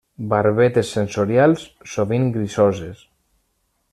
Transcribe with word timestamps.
Barbetes 0.29 0.93
sensorials 0.95 1.67
sovint 1.93 2.27
grisoses. 2.39 3.07